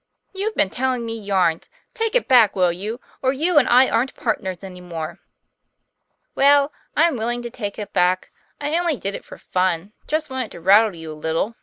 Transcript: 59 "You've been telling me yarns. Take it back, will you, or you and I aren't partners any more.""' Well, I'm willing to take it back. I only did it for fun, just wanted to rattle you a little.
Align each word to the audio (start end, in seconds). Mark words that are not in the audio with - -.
59 0.29 0.41
"You've 0.41 0.55
been 0.55 0.69
telling 0.71 1.05
me 1.05 1.15
yarns. 1.15 1.69
Take 1.93 2.15
it 2.15 2.27
back, 2.27 2.55
will 2.55 2.71
you, 2.71 2.99
or 3.21 3.31
you 3.33 3.59
and 3.59 3.69
I 3.69 3.87
aren't 3.87 4.15
partners 4.15 4.63
any 4.63 4.81
more.""' 4.81 5.19
Well, 6.35 6.73
I'm 6.97 7.17
willing 7.17 7.43
to 7.43 7.51
take 7.51 7.77
it 7.77 7.93
back. 7.93 8.31
I 8.59 8.75
only 8.79 8.97
did 8.97 9.13
it 9.13 9.25
for 9.25 9.37
fun, 9.37 9.93
just 10.07 10.31
wanted 10.31 10.49
to 10.53 10.59
rattle 10.59 10.95
you 10.95 11.11
a 11.11 11.13
little. 11.13 11.53